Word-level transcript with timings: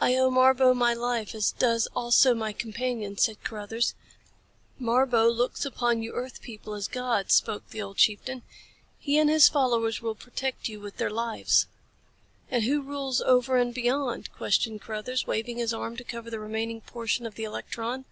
"I 0.00 0.14
owe 0.16 0.30
Marbo 0.30 0.72
my 0.74 0.94
life 0.94 1.34
as 1.34 1.52
does 1.52 1.86
also 1.94 2.32
my 2.32 2.54
companion," 2.54 3.18
said 3.18 3.44
Carruthers. 3.44 3.92
"Marbo 4.80 5.28
looks 5.28 5.66
upon 5.66 6.02
you 6.02 6.14
earth 6.14 6.40
people 6.40 6.72
as 6.72 6.88
gods," 6.88 7.34
spoke 7.34 7.68
the 7.68 7.82
old 7.82 7.98
chieftain. 7.98 8.44
"He 8.98 9.18
and 9.18 9.28
his 9.28 9.50
followers 9.50 10.00
will 10.00 10.14
protect 10.14 10.70
you 10.70 10.80
with 10.80 10.96
their 10.96 11.10
lives." 11.10 11.66
"And 12.50 12.64
who 12.64 12.80
rules 12.80 13.20
over 13.20 13.58
and 13.58 13.74
beyond?" 13.74 14.32
questioned 14.32 14.80
Carruthers, 14.80 15.26
waving 15.26 15.58
his 15.58 15.74
arm 15.74 15.98
to 15.98 16.02
cover 16.04 16.30
the 16.30 16.40
remaining 16.40 16.80
portion 16.80 17.26
of 17.26 17.34
the 17.34 17.44
electron. 17.44 18.06